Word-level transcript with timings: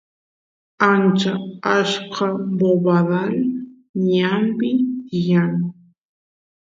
ancha 0.91 1.33
achka 1.77 2.25
bobadal 2.57 3.35
ñanpi 4.09 4.69
tiyan 5.07 5.53